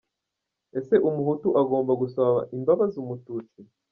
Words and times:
Ese 0.79 0.95
umuhutu 1.07 1.49
agomba 1.61 1.91
gusaba 2.01 2.39
imbabazi 2.57 2.95
umututsi?. 3.03 3.59